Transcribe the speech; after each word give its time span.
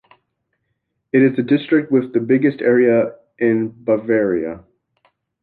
It 1.13 1.21
is 1.21 1.35
the 1.35 1.43
district 1.43 1.91
with 1.91 2.11
the 2.11 2.21
biggest 2.21 2.59
area 2.59 3.17
in 3.37 3.69
Bavaria. 3.83 4.63